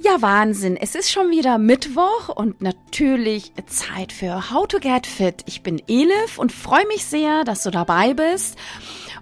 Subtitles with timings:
[0.00, 0.76] Ja, Wahnsinn.
[0.76, 5.42] Es ist schon wieder Mittwoch und natürlich Zeit für How to Get Fit.
[5.46, 8.56] Ich bin Elif und freue mich sehr, dass du dabei bist.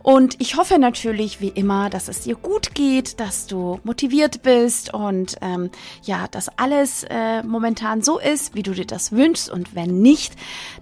[0.03, 4.93] Und ich hoffe natürlich, wie immer, dass es dir gut geht, dass du motiviert bist
[4.93, 5.71] und ähm,
[6.03, 9.49] ja, dass alles äh, momentan so ist, wie du dir das wünschst.
[9.49, 10.35] Und wenn nicht,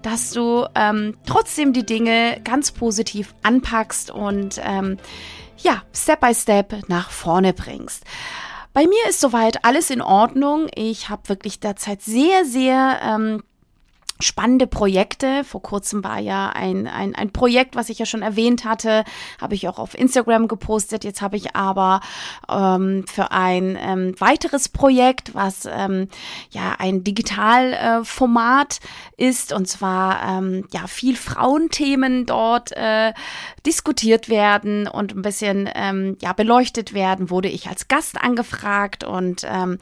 [0.03, 4.99] dass du ähm, trotzdem die Dinge ganz positiv anpackst und ähm,
[5.59, 8.03] ja, Step by Step nach vorne bringst.
[8.75, 10.67] Bei mir ist soweit alles in Ordnung.
[10.75, 13.45] Ich habe wirklich derzeit sehr, sehr ähm,
[14.25, 15.45] spannende Projekte.
[15.45, 19.05] Vor kurzem war ja ein, ein, ein Projekt, was ich ja schon erwähnt hatte,
[19.41, 21.05] habe ich auch auf Instagram gepostet.
[21.05, 22.01] Jetzt habe ich aber
[22.49, 26.09] ähm, für ein ähm, weiteres Projekt, was ähm,
[26.51, 28.81] ja ein Digitalformat
[29.19, 33.13] äh, ist, und zwar ähm, ja viel Frauenthemen dort äh,
[33.67, 39.43] diskutiert werden und ein bisschen ähm, ja beleuchtet werden, wurde ich als Gast angefragt und
[39.45, 39.79] ähm,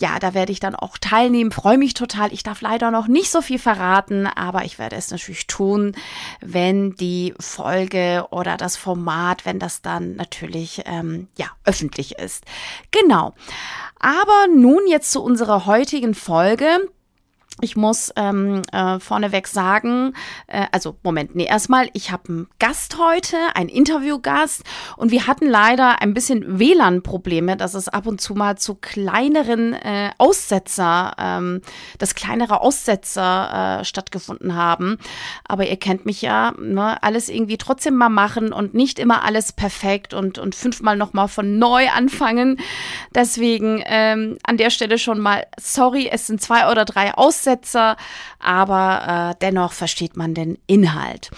[0.00, 1.50] ja, da werde ich dann auch teilnehmen.
[1.52, 2.32] Freue mich total.
[2.32, 5.94] Ich darf leider noch nicht so viel verraten, aber ich werde es natürlich tun,
[6.40, 12.44] wenn die Folge oder das Format, wenn das dann natürlich ähm, ja öffentlich ist.
[12.90, 13.34] Genau.
[13.98, 16.66] Aber nun jetzt zu unserer heutigen Folge.
[17.60, 20.14] Ich muss ähm, äh, vorneweg sagen,
[20.46, 24.64] äh, also Moment, nee, erstmal, ich habe einen Gast heute, einen Interviewgast
[24.96, 29.74] und wir hatten leider ein bisschen WLAN-Probleme, dass es ab und zu mal zu kleineren
[29.74, 31.60] äh, Aussetzer, ähm,
[31.98, 34.96] dass kleinere Aussetzer äh, stattgefunden haben.
[35.46, 39.52] Aber ihr kennt mich ja, ne, alles irgendwie trotzdem mal machen und nicht immer alles
[39.52, 42.58] perfekt und, und fünfmal nochmal von neu anfangen.
[43.14, 47.41] Deswegen ähm, an der Stelle schon mal, sorry, es sind zwei oder drei Aussetzer.
[47.42, 47.96] Aussetzer,
[48.38, 51.30] aber äh, dennoch versteht man den Inhalt.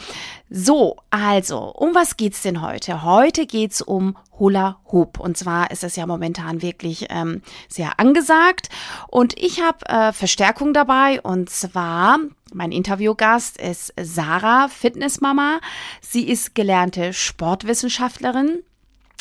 [0.51, 3.03] So, also, um was geht's denn heute?
[3.03, 5.19] Heute geht's um Hula Hoop.
[5.19, 8.69] Und zwar ist es ja momentan wirklich ähm, sehr angesagt.
[9.09, 11.21] Und ich habe äh, Verstärkung dabei.
[11.23, 12.19] Und zwar,
[12.53, 15.61] mein Interviewgast ist Sarah, Fitnessmama.
[16.03, 18.63] Sie ist gelernte Sportwissenschaftlerin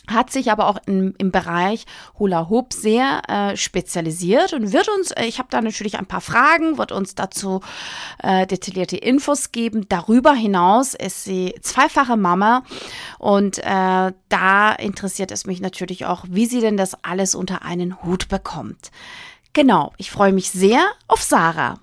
[0.07, 1.85] hat sich aber auch im, im Bereich
[2.19, 6.21] Hula Hoop sehr äh, spezialisiert und wird uns, äh, ich habe da natürlich ein paar
[6.21, 7.61] Fragen, wird uns dazu
[8.21, 9.87] äh, detaillierte Infos geben.
[9.87, 12.63] Darüber hinaus ist sie zweifache Mama
[13.17, 18.03] und äh, da interessiert es mich natürlich auch, wie sie denn das alles unter einen
[18.03, 18.91] Hut bekommt.
[19.53, 21.82] Genau, ich freue mich sehr auf Sarah.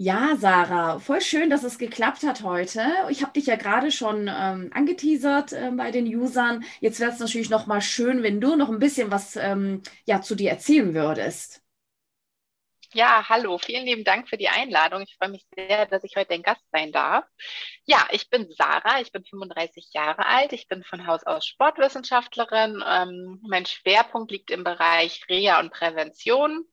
[0.00, 2.82] Ja, Sarah, voll schön, dass es geklappt hat heute.
[3.10, 6.64] Ich habe dich ja gerade schon ähm, angeteasert äh, bei den Usern.
[6.80, 10.20] Jetzt wäre es natürlich noch mal schön, wenn du noch ein bisschen was ähm, ja,
[10.22, 11.62] zu dir erzählen würdest.
[12.94, 15.02] Ja, hallo, vielen lieben Dank für die Einladung.
[15.02, 17.26] Ich freue mich sehr, dass ich heute ein Gast sein darf.
[17.84, 22.82] Ja, ich bin Sarah, ich bin 35 Jahre alt, ich bin von Haus aus Sportwissenschaftlerin.
[22.86, 26.64] Ähm, mein Schwerpunkt liegt im Bereich Reha und Prävention.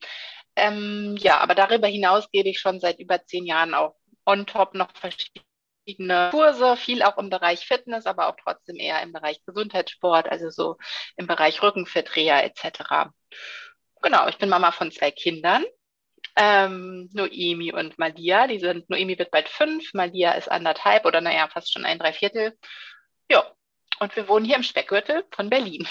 [0.55, 3.95] Ähm, ja, aber darüber hinaus gebe ich schon seit über zehn Jahren auch
[4.25, 9.13] on top noch verschiedene Kurse, viel auch im Bereich Fitness, aber auch trotzdem eher im
[9.13, 10.77] Bereich Gesundheitssport, also so
[11.17, 13.11] im Bereich Rückenfit, Reha etc.
[14.01, 15.63] Genau, ich bin Mama von zwei Kindern.
[16.37, 21.47] Ähm, Noemi und Malia, die sind, Noemi wird bald fünf, Malia ist anderthalb oder naja,
[21.47, 22.57] fast schon ein Dreiviertel.
[23.29, 23.45] Ja,
[23.99, 25.87] und wir wohnen hier im Speckgürtel von Berlin.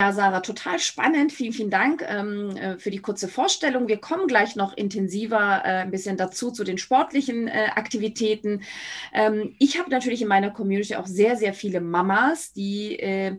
[0.00, 1.32] Ja, Sarah, total spannend.
[1.32, 3.88] Vielen, vielen Dank ähm, äh, für die kurze Vorstellung.
[3.88, 8.62] Wir kommen gleich noch intensiver äh, ein bisschen dazu zu den sportlichen äh, Aktivitäten.
[9.12, 13.38] Ähm, ich habe natürlich in meiner Community auch sehr, sehr viele Mamas, die äh,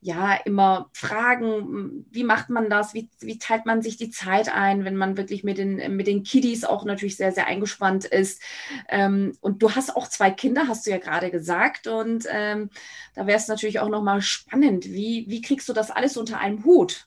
[0.00, 4.84] ja immer fragen, wie macht man das, wie, wie teilt man sich die Zeit ein,
[4.84, 8.40] wenn man wirklich mit den, mit den Kiddies auch natürlich sehr, sehr eingespannt ist.
[8.88, 11.86] Ähm, und du hast auch zwei Kinder, hast du ja gerade gesagt.
[11.86, 12.70] Und ähm,
[13.14, 14.84] da wäre es natürlich auch nochmal spannend.
[14.86, 17.06] Wie, wie kriegst du das alles unter einem Hut?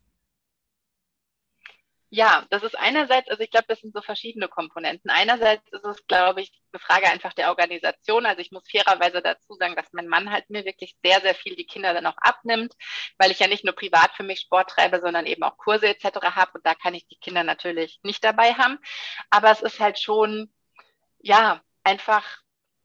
[2.12, 5.12] Ja, das ist einerseits, also ich glaube, das sind so verschiedene Komponenten.
[5.12, 8.26] Einerseits ist es, glaube ich, eine Frage einfach der Organisation.
[8.26, 11.56] Also ich muss fairerweise dazu sagen, dass mein Mann halt mir wirklich sehr, sehr viel
[11.56, 12.74] die Kinder dann auch abnimmt,
[13.20, 16.36] weil ich ja nicht nur privat für mich Sport treibe, sondern eben auch Kurse etc.
[16.36, 18.80] habe und da kann ich die Kinder natürlich nicht dabei haben.
[19.30, 20.52] Aber es ist halt schon,
[21.20, 22.24] ja, einfach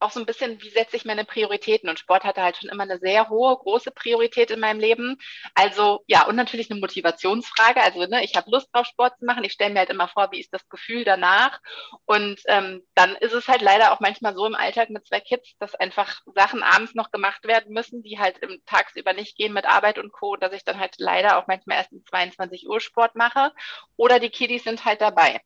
[0.05, 1.89] auch so ein bisschen, wie setze ich meine Prioritäten?
[1.89, 5.19] Und Sport hatte halt schon immer eine sehr hohe, große Priorität in meinem Leben.
[5.55, 7.83] Also ja, und natürlich eine Motivationsfrage.
[7.83, 9.45] Also ne, ich habe Lust drauf, Sport zu machen.
[9.45, 11.61] Ich stelle mir halt immer vor, wie ist das Gefühl danach?
[12.05, 15.57] Und ähm, dann ist es halt leider auch manchmal so im Alltag mit zwei Kids,
[15.59, 19.67] dass einfach Sachen abends noch gemacht werden müssen, die halt im tagsüber nicht gehen mit
[19.67, 23.15] Arbeit und Co., dass ich dann halt leider auch manchmal erst um 22 Uhr Sport
[23.15, 23.53] mache.
[23.97, 25.41] Oder die Kiddies sind halt dabei.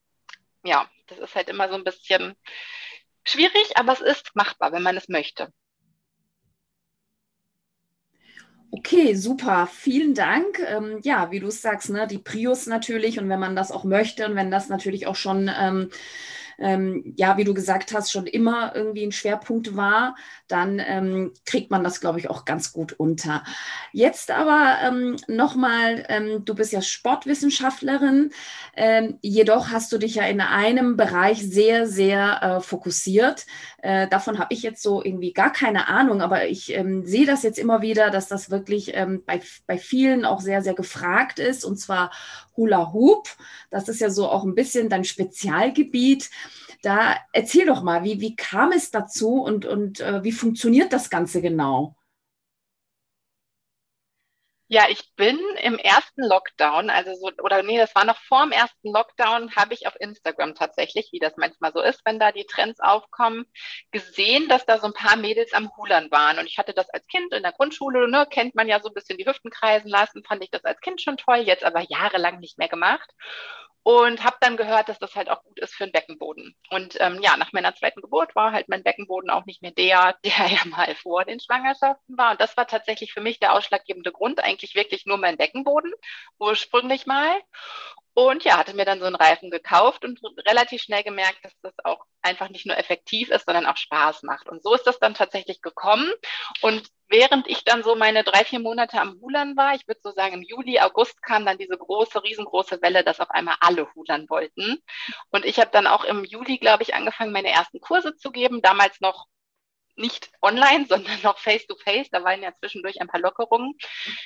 [0.64, 2.36] Ja, das ist halt immer so ein bisschen
[3.28, 5.52] Schwierig, aber es ist machbar, wenn man es möchte.
[8.70, 9.66] Okay, super.
[9.66, 10.58] Vielen Dank.
[10.60, 13.84] Ähm, ja, wie du es sagst, ne, die Prius natürlich und wenn man das auch
[13.84, 15.90] möchte und wenn das natürlich auch schon ähm,
[16.58, 20.16] ähm, ja, wie du gesagt hast, schon immer irgendwie ein Schwerpunkt war,
[20.48, 23.44] dann ähm, kriegt man das, glaube ich, auch ganz gut unter.
[23.92, 28.30] Jetzt aber ähm, nochmal, ähm, du bist ja Sportwissenschaftlerin,
[28.76, 33.46] ähm, jedoch hast du dich ja in einem Bereich sehr, sehr äh, fokussiert.
[33.80, 37.42] Äh, davon habe ich jetzt so irgendwie gar keine Ahnung, aber ich ähm, sehe das
[37.42, 41.64] jetzt immer wieder, dass das wirklich ähm, bei, bei vielen auch sehr, sehr gefragt ist,
[41.64, 42.10] und zwar
[42.58, 43.28] Hula Hoop.
[43.70, 46.28] Das ist ja so auch ein bisschen dein Spezialgebiet.
[46.82, 51.08] Da erzähl doch mal, wie, wie kam es dazu und, und äh, wie funktioniert das
[51.08, 51.96] Ganze genau?
[54.70, 58.52] Ja, ich bin im ersten Lockdown, also so, oder nee, das war noch vor dem
[58.52, 62.44] ersten Lockdown, habe ich auf Instagram tatsächlich, wie das manchmal so ist, wenn da die
[62.44, 63.46] Trends aufkommen,
[63.92, 66.38] gesehen, dass da so ein paar Mädels am Hulern waren.
[66.38, 68.94] Und ich hatte das als Kind in der Grundschule, ne, kennt man ja so ein
[68.94, 72.38] bisschen die Hüften kreisen lassen, fand ich das als Kind schon toll, jetzt aber jahrelang
[72.38, 73.10] nicht mehr gemacht
[73.82, 76.54] und habe dann gehört, dass das halt auch gut ist für den Beckenboden.
[76.70, 80.16] Und ähm, ja, nach meiner zweiten Geburt war halt mein Beckenboden auch nicht mehr der,
[80.24, 82.32] der ja mal vor den Schwangerschaften war.
[82.32, 85.92] Und das war tatsächlich für mich der ausschlaggebende Grund, eigentlich wirklich nur mein Beckenboden
[86.38, 87.40] ursprünglich mal.
[88.18, 91.72] Und ja, hatte mir dann so einen Reifen gekauft und relativ schnell gemerkt, dass das
[91.84, 94.48] auch einfach nicht nur effektiv ist, sondern auch Spaß macht.
[94.48, 96.10] Und so ist das dann tatsächlich gekommen.
[96.60, 100.10] Und während ich dann so meine drei, vier Monate am Hulern war, ich würde so
[100.10, 104.28] sagen, im Juli, August kam dann diese große, riesengroße Welle, dass auf einmal alle Hulern
[104.28, 104.82] wollten.
[105.30, 108.62] Und ich habe dann auch im Juli, glaube ich, angefangen, meine ersten Kurse zu geben.
[108.62, 109.26] Damals noch
[109.98, 112.10] nicht online, sondern noch face-to-face.
[112.10, 113.74] Da waren ja zwischendurch ein paar Lockerungen.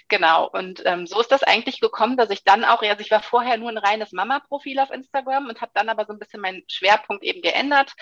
[0.08, 0.48] Genau.
[0.48, 3.56] Und ähm, so ist das eigentlich gekommen, dass ich dann auch, also ich war vorher
[3.56, 7.24] nur ein reines Mama-Profil auf Instagram und habe dann aber so ein bisschen meinen Schwerpunkt
[7.24, 7.92] eben geändert.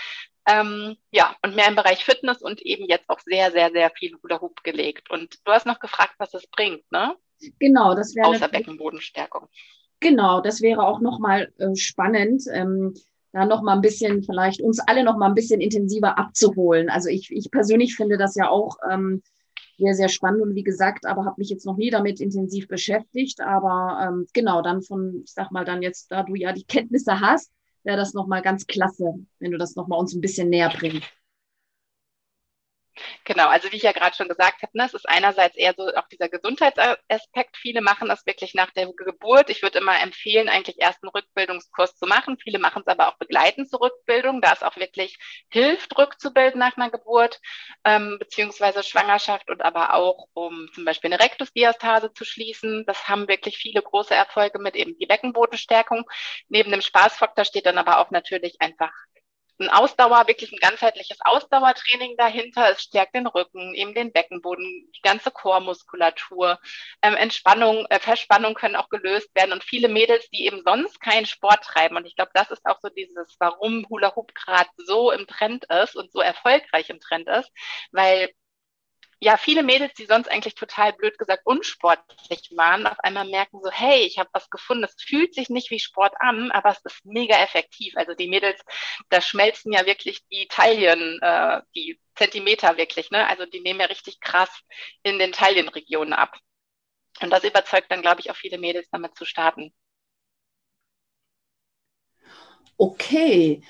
[0.47, 4.17] Ähm, ja, und mehr im Bereich Fitness und eben jetzt auch sehr, sehr, sehr viel
[4.23, 5.11] Hula Hoop gelegt.
[5.11, 7.15] Und du hast noch gefragt, was es bringt, ne?
[7.59, 8.29] Genau, das wäre.
[8.29, 9.49] Außer Beckenbodenstärkung.
[10.01, 12.43] Genau, das wäre auch nochmal äh, spannend.
[12.53, 12.95] Ähm,
[13.33, 16.89] da noch mal ein bisschen, vielleicht uns alle noch mal ein bisschen intensiver abzuholen.
[16.89, 19.23] Also ich, ich persönlich finde das ja auch ähm,
[19.79, 23.41] sehr, sehr spannend und wie gesagt, aber habe mich jetzt noch nie damit intensiv beschäftigt.
[23.41, 27.21] Aber ähm, genau, dann von, ich sag mal, dann jetzt, da du ja die Kenntnisse
[27.21, 30.51] hast, wäre das noch mal ganz klasse, wenn du das noch mal uns ein bisschen
[30.51, 31.09] näher bringst.
[33.25, 35.87] Genau, also wie ich ja gerade schon gesagt habe, ne, es ist einerseits eher so
[35.95, 37.57] auch dieser Gesundheitsaspekt.
[37.57, 39.51] Viele machen das wirklich nach der Geburt.
[39.51, 42.39] Ich würde immer empfehlen, eigentlich erst einen Rückbildungskurs zu machen.
[42.39, 45.19] Viele machen es aber auch begleitend zur Rückbildung, da es auch wirklich
[45.51, 47.41] hilft, rückzubilden nach einer Geburt,
[47.85, 52.85] ähm, beziehungsweise Schwangerschaft und aber auch, um zum Beispiel eine Rektusdiastase zu schließen.
[52.87, 56.05] Das haben wirklich viele große Erfolge mit eben die Beckenbodenstärkung.
[56.49, 58.93] Neben dem Spaßfaktor steht dann aber auch natürlich einfach
[59.61, 62.71] ein Ausdauer, wirklich ein ganzheitliches Ausdauertraining dahinter.
[62.71, 66.59] Es stärkt den Rücken, eben den Beckenboden, die ganze Chormuskulatur.
[67.03, 69.53] Ähm, Entspannung, äh, Verspannung können auch gelöst werden.
[69.53, 71.97] Und viele Mädels, die eben sonst keinen Sport treiben.
[71.97, 75.65] Und ich glaube, das ist auch so dieses, warum Hula Hoop gerade so im Trend
[75.67, 77.51] ist und so erfolgreich im Trend ist,
[77.93, 78.31] weil
[79.21, 83.71] ja, viele Mädels, die sonst eigentlich total blöd gesagt unsportlich waren, auf einmal merken so,
[83.71, 87.05] hey, ich habe was gefunden, es fühlt sich nicht wie Sport an, aber es ist
[87.05, 87.95] mega effektiv.
[87.97, 88.61] Also die Mädels,
[89.11, 93.29] da schmelzen ja wirklich die Taillen, äh, die Zentimeter wirklich, ne?
[93.29, 94.51] Also die nehmen ja richtig krass
[95.03, 96.37] in den Taillenregionen ab.
[97.21, 99.73] Und das überzeugt dann, glaube ich, auch viele Mädels damit zu starten.
[102.79, 103.63] Okay,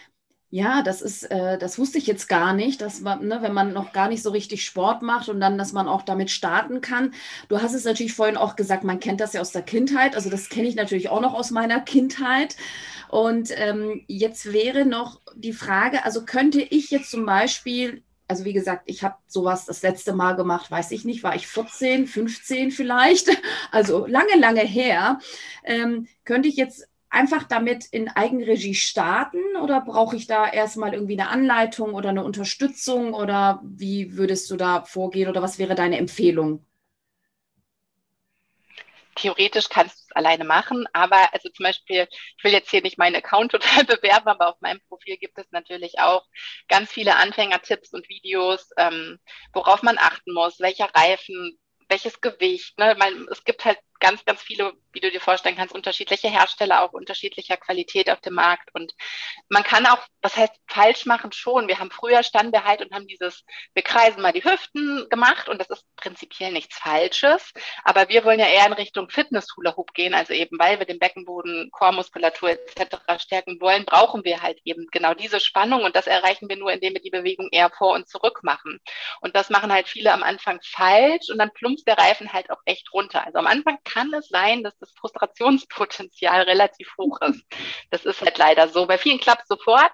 [0.50, 3.72] ja, das ist, äh, das wusste ich jetzt gar nicht, dass man, ne, wenn man
[3.72, 7.14] noch gar nicht so richtig Sport macht und dann, dass man auch damit starten kann.
[7.48, 10.16] Du hast es natürlich vorhin auch gesagt, man kennt das ja aus der Kindheit.
[10.16, 12.56] Also das kenne ich natürlich auch noch aus meiner Kindheit.
[13.08, 18.52] Und ähm, jetzt wäre noch die Frage, also könnte ich jetzt zum Beispiel also wie
[18.52, 22.70] gesagt, ich habe sowas das letzte Mal gemacht, weiß ich nicht, war ich 14, 15
[22.70, 23.28] vielleicht,
[23.72, 25.18] also lange, lange her.
[25.64, 31.20] Ähm, könnte ich jetzt einfach damit in Eigenregie starten oder brauche ich da erstmal irgendwie
[31.20, 35.98] eine Anleitung oder eine Unterstützung oder wie würdest du da vorgehen oder was wäre deine
[35.98, 36.64] Empfehlung?
[39.16, 42.06] Theoretisch kannst du es alleine machen, aber also zum Beispiel,
[42.38, 45.50] ich will jetzt hier nicht meinen Account total bewerben, aber auf meinem Profil gibt es
[45.50, 46.24] natürlich auch
[46.68, 49.18] ganz viele Anfängertipps und Videos, ähm,
[49.52, 52.78] worauf man achten muss, welcher Reifen, welches Gewicht.
[52.78, 52.94] Ne?
[52.98, 56.92] Man, es gibt halt ganz, ganz viele, wie du dir vorstellen kannst, unterschiedliche Hersteller, auch
[56.92, 58.70] unterschiedlicher Qualität auf dem Markt.
[58.74, 58.92] Und
[59.48, 61.68] man kann auch, was heißt falsch machen schon.
[61.68, 65.48] Wir haben früher standen wir halt und haben dieses, wir kreisen mal die Hüften gemacht
[65.48, 67.52] und das ist prinzipiell nichts Falsches.
[67.84, 70.14] Aber wir wollen ja eher in Richtung Fitness-Hula Hoop gehen.
[70.14, 72.96] Also eben, weil wir den Beckenboden, Chormuskulatur etc.
[73.18, 75.84] stärken wollen, brauchen wir halt eben genau diese Spannung.
[75.84, 78.80] Und das erreichen wir nur, indem wir die Bewegung eher vor und zurück machen.
[79.20, 82.60] Und das machen halt viele am Anfang falsch und dann plumpst der Reifen halt auch
[82.64, 83.24] echt runter.
[83.26, 87.44] Also am Anfang kann es sein, dass das Frustrationspotenzial relativ hoch ist.
[87.90, 88.86] Das ist halt leider so.
[88.86, 89.92] Bei vielen klappt es sofort,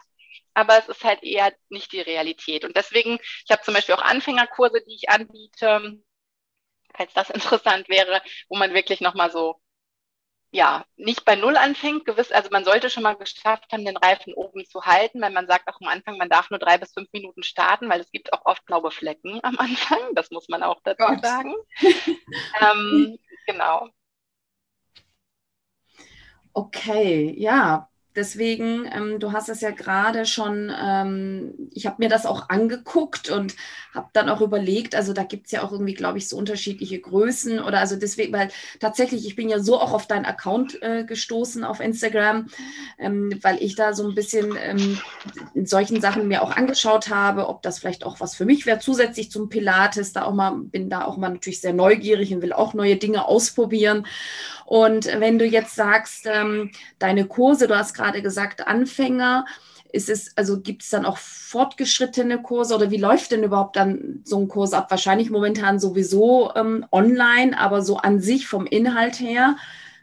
[0.55, 2.65] aber es ist halt eher nicht die Realität.
[2.65, 6.01] Und deswegen, ich habe zum Beispiel auch Anfängerkurse, die ich anbiete,
[6.95, 9.61] falls das interessant wäre, wo man wirklich nochmal so
[10.57, 14.33] ja, nicht bei Null anfängt, gewiss, also man sollte schon mal geschafft haben, den Reifen
[14.33, 17.13] oben zu halten, weil man sagt auch am Anfang, man darf nur drei bis fünf
[17.13, 20.81] Minuten starten, weil es gibt auch oft blaue Flecken am Anfang, das muss man auch
[20.83, 21.23] dazu Gott.
[21.23, 21.55] sagen.
[22.61, 23.89] ähm, genau.
[26.55, 32.25] Okay, ja, Deswegen, ähm, du hast es ja gerade schon, ähm, ich habe mir das
[32.25, 33.55] auch angeguckt und
[33.95, 36.99] habe dann auch überlegt, also da gibt es ja auch irgendwie, glaube ich, so unterschiedliche
[36.99, 38.49] Größen oder also deswegen, weil
[38.81, 42.49] tatsächlich, ich bin ja so auch auf deinen Account äh, gestoßen auf Instagram,
[42.99, 44.99] ähm, weil ich da so ein bisschen ähm,
[45.55, 48.79] in solchen Sachen mir auch angeschaut habe, ob das vielleicht auch was für mich wäre,
[48.79, 52.53] zusätzlich zum Pilates, da auch mal, bin da auch mal natürlich sehr neugierig und will
[52.53, 54.07] auch neue Dinge ausprobieren.
[54.67, 59.47] Und wenn du jetzt sagst, ähm, deine Kurse, du hast gerade gesagt, Anfänger,
[59.93, 64.21] ist es, also gibt es dann auch fortgeschrittene Kurse oder wie läuft denn überhaupt dann
[64.25, 64.91] so ein Kurs ab?
[64.91, 69.57] Wahrscheinlich momentan sowieso ähm, online, aber so an sich vom Inhalt her,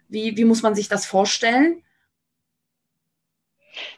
[0.07, 1.83] wie, wie muss man sich das vorstellen?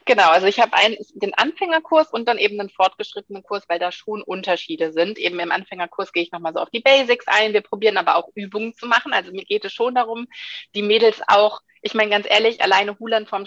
[0.06, 0.72] Genau, also ich habe
[1.16, 5.18] den Anfängerkurs und dann eben einen fortgeschrittenen Kurs, weil da schon Unterschiede sind.
[5.18, 7.54] Eben im Anfängerkurs gehe ich nochmal so auf die Basics ein.
[7.54, 9.14] Wir probieren aber auch Übungen zu machen.
[9.14, 10.28] Also mir geht es schon darum,
[10.76, 13.46] die Mädels auch, ich meine ganz ehrlich, alleine Hulan vom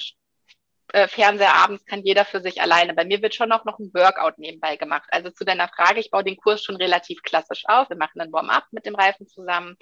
[0.92, 2.94] äh, Fernseher abends kann jeder für sich alleine.
[2.94, 5.08] Bei mir wird schon auch noch ein Workout nebenbei gemacht.
[5.10, 7.90] Also zu deiner Frage, ich baue den Kurs schon relativ klassisch auf.
[7.90, 9.76] Wir machen einen Warm-up mit dem Reifen zusammen.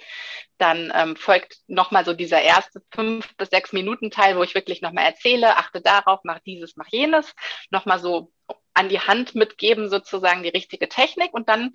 [0.57, 4.81] Dann ähm, folgt nochmal so dieser erste fünf bis sechs Minuten Teil, wo ich wirklich
[4.81, 7.33] nochmal erzähle, achte darauf, mach dieses, mach jenes.
[7.69, 8.31] Nochmal so
[8.77, 11.33] an die Hand mitgeben, sozusagen die richtige Technik.
[11.33, 11.73] Und dann,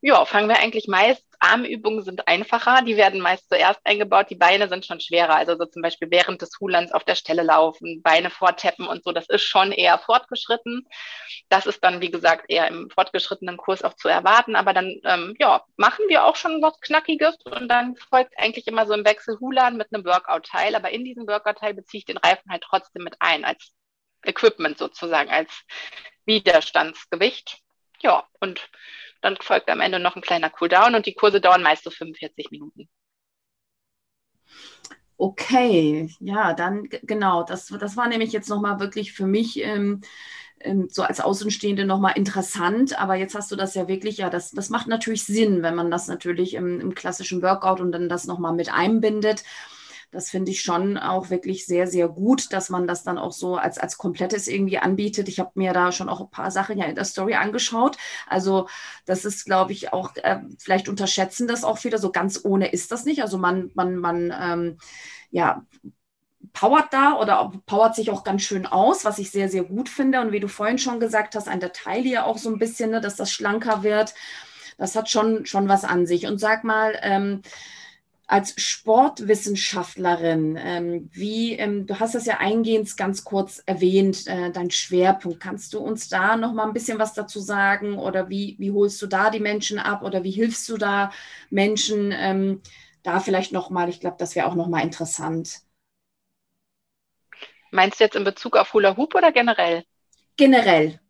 [0.00, 4.68] ja, fangen wir eigentlich meist, Armübungen sind einfacher, die werden meist zuerst eingebaut, die Beine
[4.68, 5.34] sind schon schwerer.
[5.34, 9.12] Also so zum Beispiel während des Hulans auf der Stelle laufen, Beine vorteppen und so,
[9.12, 10.86] das ist schon eher fortgeschritten.
[11.48, 14.54] Das ist dann, wie gesagt, eher im fortgeschrittenen Kurs auch zu erwarten.
[14.56, 18.86] Aber dann, ähm, ja, machen wir auch schon was Knackiges und dann folgt eigentlich immer
[18.86, 20.76] so im Wechsel Hulan mit einem Workout-Teil.
[20.76, 23.72] Aber in diesem Workout-Teil beziehe ich den Reifen halt trotzdem mit ein, als
[24.24, 25.64] Equipment sozusagen, als
[26.26, 27.58] Widerstandsgewicht.
[28.00, 28.68] Ja, und
[29.22, 32.50] dann folgt am Ende noch ein kleiner Cooldown und die Kurse dauern meist so 45
[32.50, 32.88] Minuten.
[35.16, 40.00] Okay, ja, dann genau, das, das war nämlich jetzt nochmal wirklich für mich ähm,
[40.60, 44.50] ähm, so als Außenstehende nochmal interessant, aber jetzt hast du das ja wirklich, ja, das,
[44.50, 48.26] das macht natürlich Sinn, wenn man das natürlich im, im klassischen Workout und dann das
[48.26, 49.44] nochmal mit einbindet.
[50.14, 53.56] Das finde ich schon auch wirklich sehr, sehr gut, dass man das dann auch so
[53.56, 55.28] als, als komplettes irgendwie anbietet.
[55.28, 57.96] Ich habe mir da schon auch ein paar Sachen ja in der Story angeschaut.
[58.28, 58.68] Also
[59.06, 61.98] das ist, glaube ich, auch, äh, vielleicht unterschätzen das auch wieder.
[61.98, 63.22] So ganz ohne ist das nicht.
[63.22, 64.78] Also man, man, man, ähm,
[65.32, 65.66] ja,
[66.52, 70.20] powert da oder powert sich auch ganz schön aus, was ich sehr, sehr gut finde.
[70.20, 73.00] Und wie du vorhin schon gesagt hast, an der Taille auch so ein bisschen, ne,
[73.00, 74.14] dass das schlanker wird.
[74.78, 76.26] Das hat schon, schon was an sich.
[76.26, 77.42] Und sag mal, ähm,
[78.26, 84.70] als Sportwissenschaftlerin, ähm, wie, ähm, du hast das ja eingehend ganz kurz erwähnt, äh, dein
[84.70, 85.40] Schwerpunkt.
[85.40, 89.00] Kannst du uns da noch mal ein bisschen was dazu sagen oder wie, wie holst
[89.02, 91.12] du da die Menschen ab oder wie hilfst du da
[91.50, 92.12] Menschen?
[92.12, 92.62] Ähm,
[93.04, 95.60] da vielleicht noch mal, ich glaube, das wäre auch noch mal interessant.
[97.70, 99.84] Meinst du jetzt in Bezug auf Hula Hoop oder generell?
[100.36, 101.00] Generell.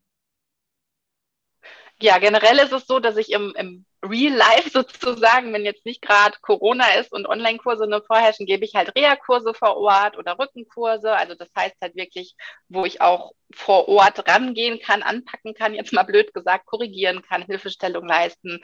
[2.00, 6.02] Ja, generell ist es so, dass ich im, im Real Life sozusagen, wenn jetzt nicht
[6.02, 11.12] gerade Corona ist und Online-Kurse nur vorherrschen, gebe ich halt Reha-Kurse vor Ort oder Rückenkurse.
[11.12, 12.34] Also das heißt halt wirklich,
[12.68, 17.42] wo ich auch vor Ort rangehen kann, anpacken kann, jetzt mal blöd gesagt, korrigieren kann,
[17.42, 18.60] Hilfestellung leisten.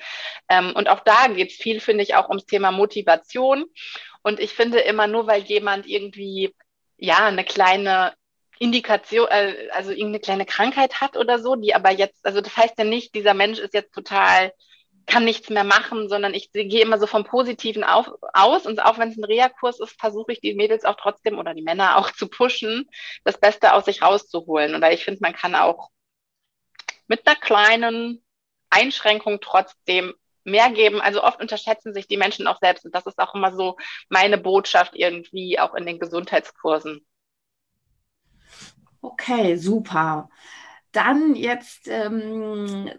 [0.48, 3.64] Ähm, und auch da geht es viel, finde ich, auch ums Thema Motivation.
[4.22, 6.54] Und ich finde immer nur, weil jemand irgendwie
[6.98, 8.14] ja eine kleine
[8.58, 12.74] Indikation, äh, also irgendeine kleine Krankheit hat oder so, die aber jetzt, also das heißt
[12.78, 14.52] ja nicht, dieser Mensch ist jetzt total
[15.06, 18.98] kann nichts mehr machen, sondern ich gehe immer so vom Positiven auf, aus und auch
[18.98, 22.10] wenn es ein Reha-Kurs ist, versuche ich die Mädels auch trotzdem oder die Männer auch
[22.12, 22.88] zu pushen,
[23.24, 24.74] das Beste aus sich rauszuholen.
[24.74, 25.90] Und ich finde, man kann auch
[27.08, 28.24] mit einer kleinen
[28.70, 30.14] Einschränkung trotzdem
[30.44, 31.00] mehr geben.
[31.00, 32.84] Also oft unterschätzen sich die Menschen auch selbst.
[32.84, 33.76] Und das ist auch immer so
[34.08, 37.04] meine Botschaft irgendwie auch in den Gesundheitskursen.
[39.02, 40.28] Okay, super.
[40.92, 42.90] Dann jetzt ähm,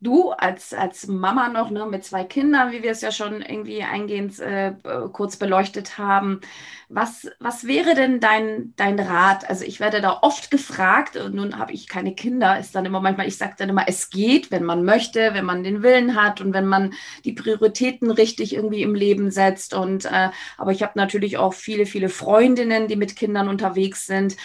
[0.00, 3.82] du als, als Mama noch ne, mit zwei Kindern, wie wir es ja schon irgendwie
[3.82, 4.72] eingehend äh,
[5.12, 6.40] kurz beleuchtet haben.
[6.88, 9.48] Was, was wäre denn dein, dein Rat?
[9.48, 13.00] Also ich werde da oft gefragt und nun habe ich keine Kinder, ist dann immer
[13.00, 16.40] manchmal, ich sage dann immer, es geht, wenn man möchte, wenn man den Willen hat
[16.40, 19.74] und wenn man die Prioritäten richtig irgendwie im Leben setzt.
[19.74, 24.36] Und äh, aber ich habe natürlich auch viele, viele Freundinnen, die mit Kindern unterwegs sind.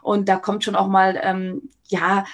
[0.00, 2.24] Und da kommt schon auch mal, ähm, ja,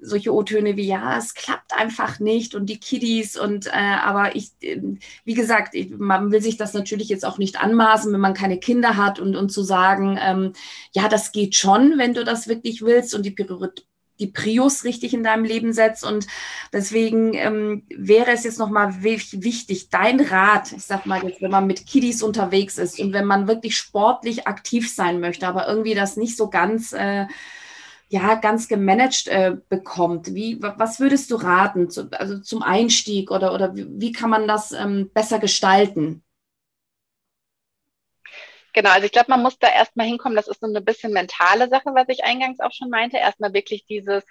[0.00, 4.50] solche O-Töne wie, ja, es klappt einfach nicht und die Kiddies und, äh, aber ich,
[4.60, 4.80] äh,
[5.24, 8.58] wie gesagt, ich, man will sich das natürlich jetzt auch nicht anmaßen, wenn man keine
[8.58, 10.52] Kinder hat und, und zu sagen, ähm,
[10.92, 13.86] ja, das geht schon, wenn du das wirklich willst und die Priorität
[14.18, 16.04] die Prius richtig in deinem Leben setzt.
[16.04, 16.26] Und
[16.72, 21.66] deswegen ähm, wäre es jetzt nochmal wichtig, dein Rat, ich sag mal jetzt, wenn man
[21.66, 26.16] mit Kiddies unterwegs ist und wenn man wirklich sportlich aktiv sein möchte, aber irgendwie das
[26.16, 27.26] nicht so ganz äh,
[28.08, 30.34] ja ganz gemanagt äh, bekommt.
[30.34, 34.46] Wie, was würdest du raten, zu, also zum Einstieg oder, oder wie, wie kann man
[34.48, 36.22] das ähm, besser gestalten?
[38.76, 40.36] Genau, also ich glaube, man muss da erstmal hinkommen.
[40.36, 43.16] Das ist so eine bisschen mentale Sache, was ich eingangs auch schon meinte.
[43.16, 44.22] Erstmal wirklich dieses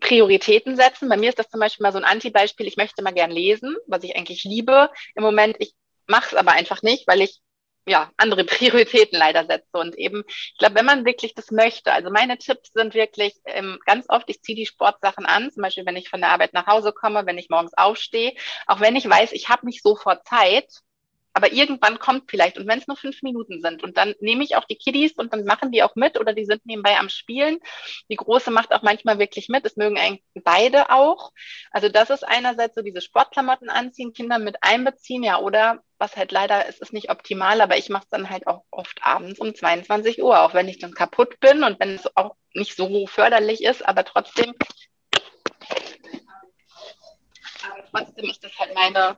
[0.00, 1.08] Prioritäten setzen.
[1.10, 2.66] Bei mir ist das zum Beispiel mal so ein Anti-Beispiel.
[2.66, 4.90] Ich möchte mal gern lesen, was ich eigentlich liebe.
[5.14, 5.74] Im Moment, ich
[6.06, 7.40] mache es aber einfach nicht, weil ich
[7.86, 9.78] ja, andere Prioritäten leider setze.
[9.78, 13.78] Und eben, ich glaube, wenn man wirklich das möchte, also meine Tipps sind wirklich ähm,
[13.84, 16.66] ganz oft, ich ziehe die Sportsachen an, zum Beispiel, wenn ich von der Arbeit nach
[16.66, 18.34] Hause komme, wenn ich morgens aufstehe,
[18.66, 20.66] auch wenn ich weiß, ich habe nicht sofort Zeit,
[21.34, 24.54] aber irgendwann kommt vielleicht, und wenn es nur fünf Minuten sind, und dann nehme ich
[24.54, 27.58] auch die Kiddies und dann machen die auch mit oder die sind nebenbei am Spielen.
[28.08, 29.64] Die Große macht auch manchmal wirklich mit.
[29.64, 31.32] Das mögen eigentlich beide auch.
[31.72, 36.30] Also das ist einerseits so diese Sportklamotten anziehen, Kinder mit einbeziehen, ja, oder was halt
[36.30, 39.54] leider ist, ist nicht optimal, aber ich mache es dann halt auch oft abends um
[39.54, 43.64] 22 Uhr, auch wenn ich dann kaputt bin und wenn es auch nicht so förderlich
[43.64, 44.54] ist, aber trotzdem,
[47.64, 49.16] aber trotzdem ist das halt meine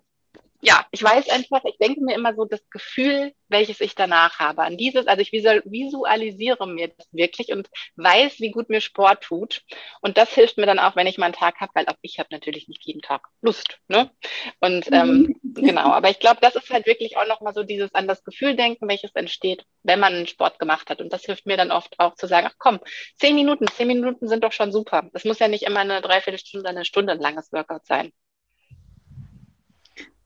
[0.67, 4.63] ja, ich weiß einfach, ich denke mir immer so das Gefühl, welches ich danach habe.
[4.63, 9.63] An dieses, also ich visualisiere mir das wirklich und weiß, wie gut mir Sport tut.
[10.01, 12.19] Und das hilft mir dann auch, wenn ich mal einen Tag habe, weil auch ich
[12.19, 13.79] habe natürlich nicht jeden Tag Lust.
[13.87, 14.11] Ne?
[14.59, 15.55] Und ähm, mhm.
[15.55, 18.57] genau, aber ich glaube, das ist halt wirklich auch nochmal so dieses an das Gefühl
[18.57, 21.01] denken, welches entsteht, wenn man einen Sport gemacht hat.
[21.01, 22.81] Und das hilft mir dann oft auch zu sagen, ach komm,
[23.15, 25.09] zehn Minuten, zehn Minuten sind doch schon super.
[25.13, 28.11] Das muss ja nicht immer eine Dreiviertelstunde, eine Stunde ein langes Workout sein.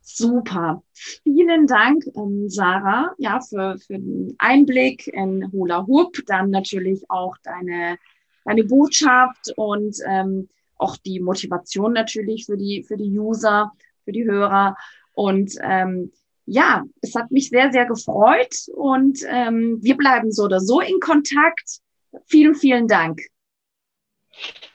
[0.03, 0.83] Super.
[0.93, 7.37] Vielen Dank, ähm, Sarah, ja, für, für den Einblick in Hula Hoop, dann natürlich auch
[7.43, 7.99] deine,
[8.45, 13.73] deine Botschaft und ähm, auch die Motivation natürlich für die, für die User,
[14.05, 14.77] für die Hörer.
[15.15, 16.13] Und ähm,
[16.47, 20.99] ja, es hat mich sehr, sehr gefreut und ähm, wir bleiben so oder so in
[20.99, 21.81] Kontakt.
[22.27, 23.21] Vielen, vielen Dank.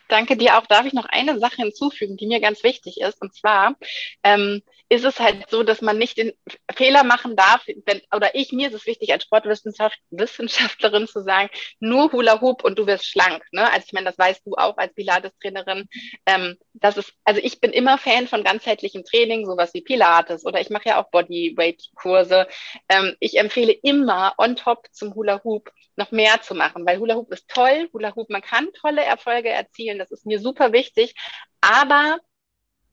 [0.07, 0.67] Danke dir auch.
[0.67, 3.21] Darf ich noch eine Sache hinzufügen, die mir ganz wichtig ist?
[3.21, 3.75] Und zwar,
[4.23, 6.33] ähm, ist es halt so, dass man nicht den
[6.73, 12.11] Fehler machen darf, wenn, oder ich, mir ist es wichtig, als Sportwissenschaftlerin zu sagen, nur
[12.11, 13.43] Hula Hoop und du wirst schlank.
[13.51, 13.71] Ne?
[13.71, 15.89] Also ich meine, das weißt du auch als Pilates-Trainerin.
[16.25, 20.61] Ähm, das ist, also ich bin immer Fan von ganzheitlichem Training, sowas wie Pilates oder
[20.61, 22.47] ich mache ja auch Bodyweight-Kurse.
[22.87, 27.15] Ähm, ich empfehle immer on top zum Hula Hoop noch mehr zu machen, weil Hula
[27.15, 27.89] Hoop ist toll.
[27.93, 31.15] Hula Hoop, man kann tolle Erfolge erzielen, das ist mir super wichtig.
[31.61, 32.19] Aber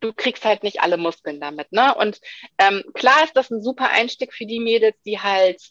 [0.02, 1.72] du kriegst halt nicht alle Muskeln damit.
[1.72, 1.94] Ne?
[1.94, 2.20] Und
[2.58, 5.62] ähm, klar ist das ein super Einstieg für die Mädels, die halt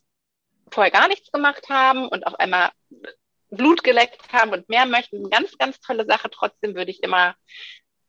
[0.71, 2.71] vorher gar nichts gemacht haben und auf einmal
[3.49, 5.29] Blut geleckt haben und mehr möchten.
[5.29, 6.29] Ganz, ganz tolle Sache.
[6.31, 7.35] Trotzdem würde ich immer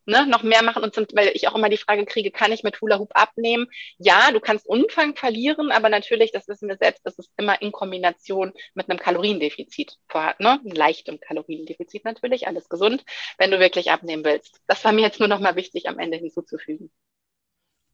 [0.06, 2.62] ne, noch mehr machen und zum, weil ich auch immer die Frage kriege, kann ich
[2.62, 3.66] mit Hula Hoop abnehmen?
[3.98, 7.72] Ja, du kannst Umfang verlieren, aber natürlich, das wissen wir selbst, das ist immer in
[7.72, 10.60] Kombination mit einem Kaloriendefizit vorhanden, ne?
[10.64, 13.04] leichtem Kaloriendefizit natürlich, alles gesund,
[13.38, 14.60] wenn du wirklich abnehmen willst.
[14.66, 16.90] Das war mir jetzt nur noch mal wichtig am Ende hinzuzufügen.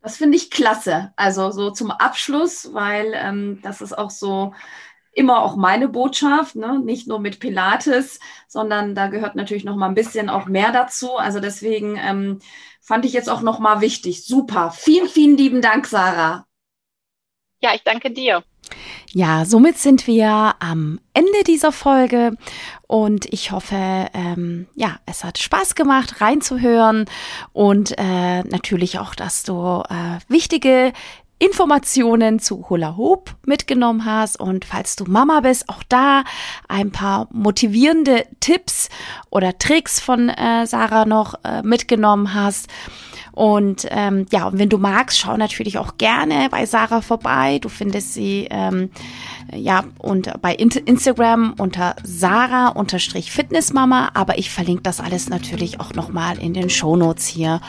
[0.01, 1.13] Das finde ich klasse.
[1.17, 4.55] Also so zum Abschluss, weil ähm, das ist auch so
[5.13, 6.79] immer auch meine Botschaft, ne?
[6.79, 11.17] nicht nur mit Pilates, sondern da gehört natürlich noch mal ein bisschen auch mehr dazu.
[11.17, 12.39] Also deswegen ähm,
[12.81, 14.25] fand ich jetzt auch noch mal wichtig.
[14.25, 14.71] Super.
[14.71, 16.47] Vielen, vielen lieben Dank, Sarah.
[17.61, 18.45] Ja, ich danke dir.
[19.13, 22.37] Ja, somit sind wir am Ende dieser Folge
[22.87, 27.07] und ich hoffe, ähm, ja, es hat Spaß gemacht, reinzuhören
[27.53, 30.93] und äh, natürlich auch, dass du äh, wichtige
[31.39, 36.25] Informationen zu Hula Hoop mitgenommen hast und falls du Mama bist, auch da
[36.67, 38.89] ein paar motivierende Tipps
[39.31, 42.69] oder Tricks von äh, Sarah noch äh, mitgenommen hast.
[43.33, 47.61] Und ähm, ja, und wenn du magst, schau natürlich auch gerne bei Sarah vorbei.
[47.61, 48.91] Du findest sie ähm,
[49.55, 55.95] ja und bei Instagram unter Sarah unterstrich Fitnessmama, aber ich verlinke das alles natürlich auch
[55.95, 57.61] nochmal in den Shownotes hier.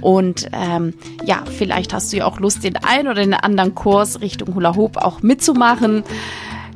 [0.00, 4.20] Und ähm, ja, vielleicht hast du ja auch Lust, den einen oder den anderen Kurs
[4.20, 6.04] Richtung Hula Hoop auch mitzumachen.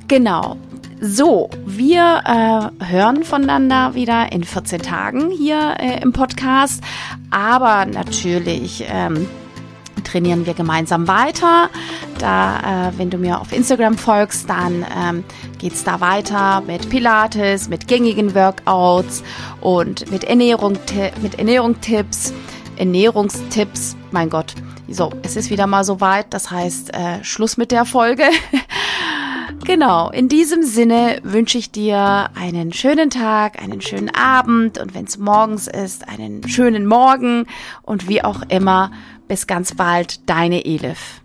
[0.08, 0.56] Genau.
[1.00, 6.82] So, wir äh, hören voneinander wieder in 14 Tagen hier äh, im Podcast,
[7.30, 9.28] aber natürlich ähm,
[10.06, 11.68] trainieren wir gemeinsam weiter.
[12.18, 15.24] Da, äh, wenn du mir auf Instagram folgst, dann ähm,
[15.58, 19.22] geht's da weiter mit Pilates, mit gängigen Workouts
[19.60, 20.78] und mit Ernährung,
[21.20, 22.32] mit Ernährungstipps,
[22.76, 23.96] Ernährungstipps.
[24.10, 24.54] Mein Gott,
[24.88, 26.26] so, es ist wieder mal so weit.
[26.30, 28.24] Das heißt, äh, Schluss mit der Folge.
[29.64, 35.06] Genau, in diesem Sinne wünsche ich dir einen schönen Tag, einen schönen Abend und wenn
[35.06, 37.46] es morgens ist, einen schönen Morgen
[37.82, 38.92] und wie auch immer,
[39.28, 41.20] bis ganz bald, deine Elif.